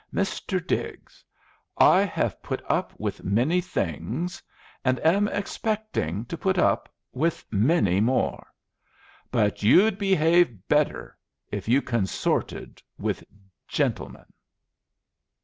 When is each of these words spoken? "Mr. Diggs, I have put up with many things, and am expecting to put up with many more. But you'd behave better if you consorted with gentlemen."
"Mr. 0.11 0.57
Diggs, 0.65 1.23
I 1.77 2.01
have 2.01 2.41
put 2.41 2.59
up 2.67 2.99
with 2.99 3.23
many 3.23 3.61
things, 3.61 4.41
and 4.83 4.99
am 5.05 5.27
expecting 5.27 6.25
to 6.25 6.35
put 6.35 6.57
up 6.57 6.89
with 7.13 7.45
many 7.51 7.99
more. 8.01 8.47
But 9.29 9.61
you'd 9.61 9.99
behave 9.99 10.67
better 10.67 11.19
if 11.51 11.67
you 11.67 11.83
consorted 11.83 12.81
with 12.97 13.23
gentlemen." 13.67 14.25